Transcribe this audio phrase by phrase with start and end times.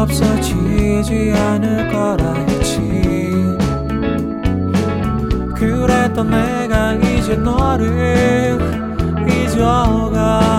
[0.00, 2.80] 없어지지 않을 거라 했지.
[5.54, 8.58] 그랬던 내가 이제 너를
[9.28, 10.49] 잊어가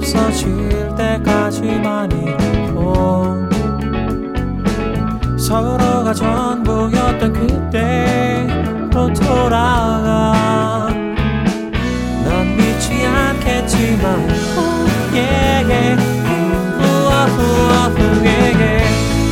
[0.00, 2.30] 없어질 때까지만이
[5.38, 10.88] 서로가 전부였던 그때로 돌아가.
[12.24, 15.96] 넌 믿지 않겠지만 후예예
[16.78, 18.84] 후아 후아 후예예.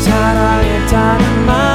[0.03, 1.68] 사랑했다는 말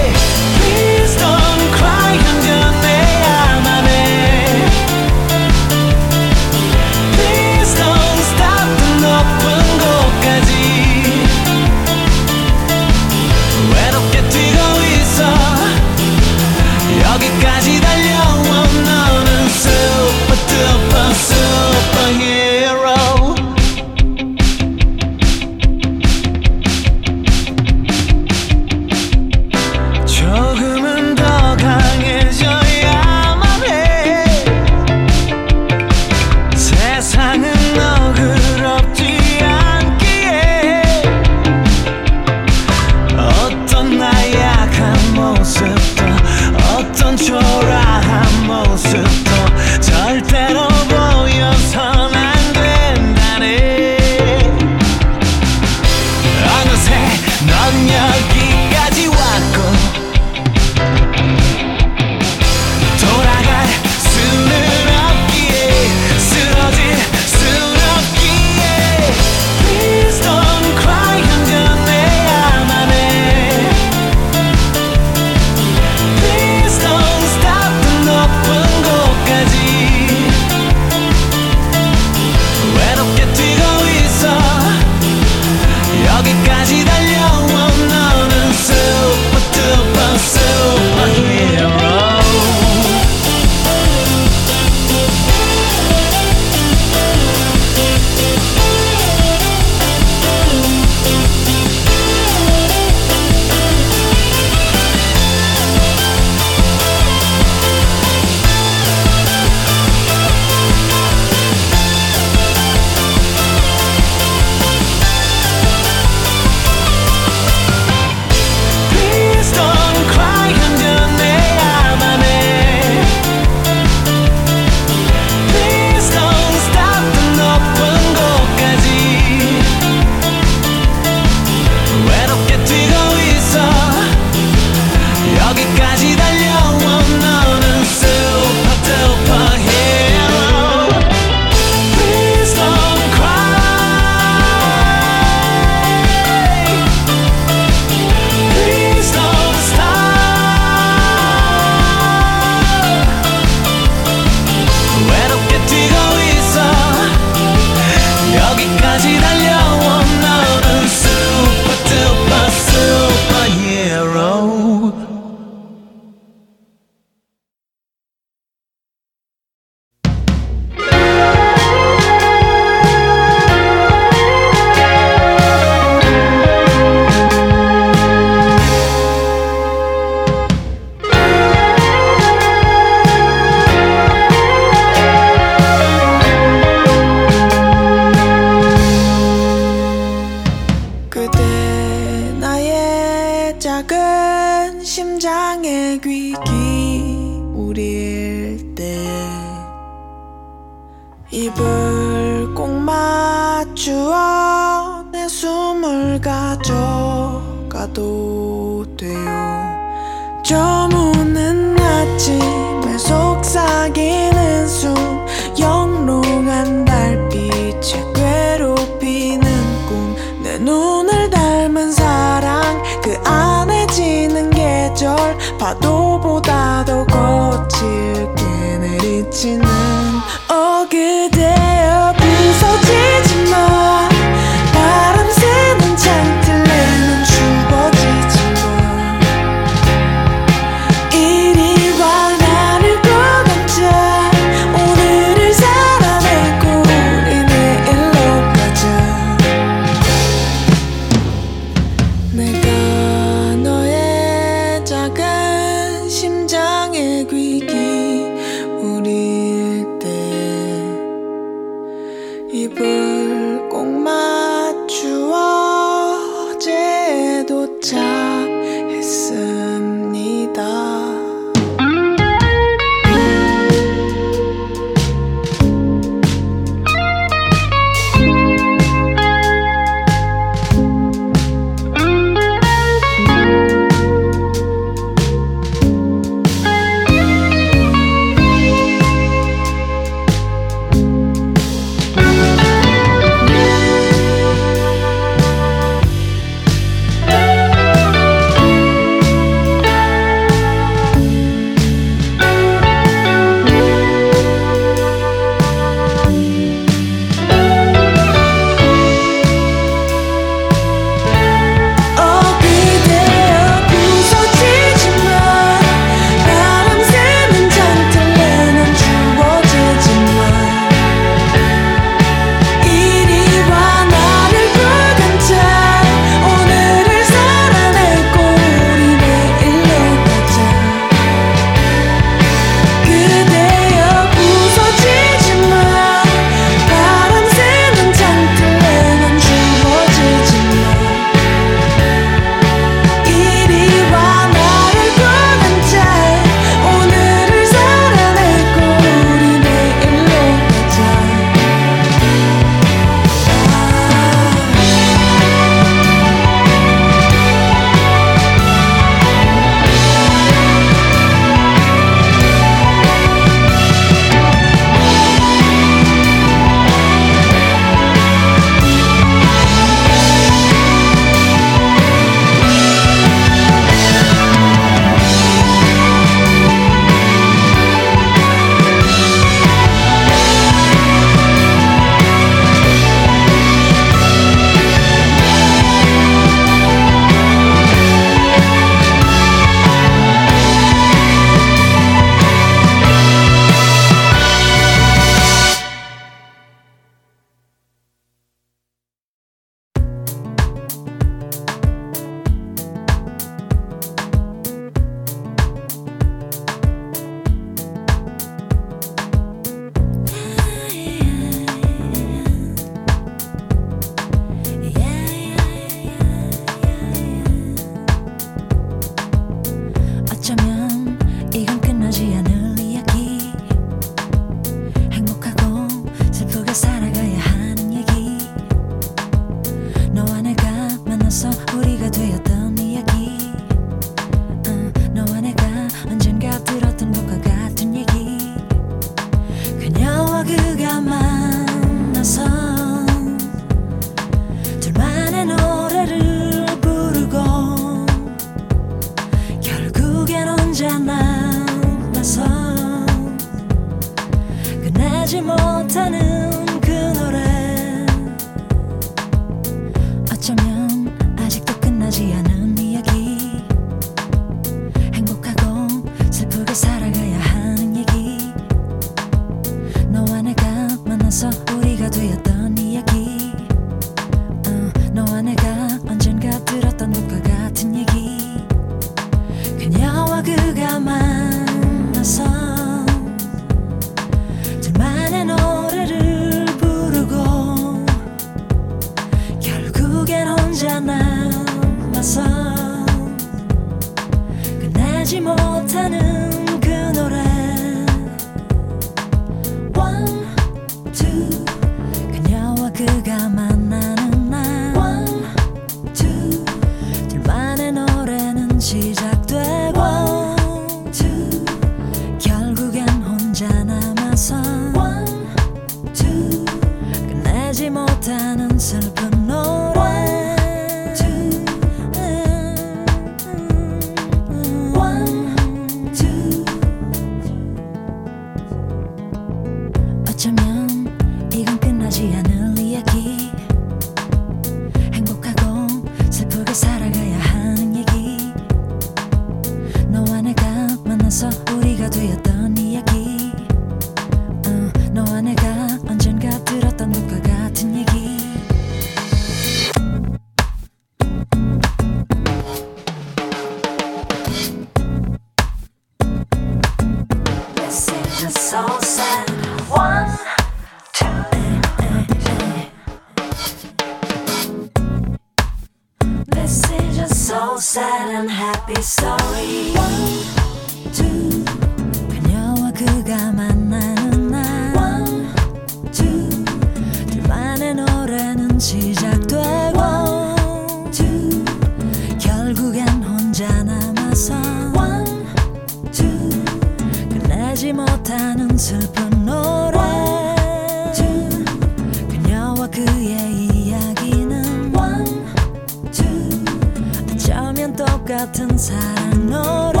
[598.41, 600.00] 같은 사랑 노래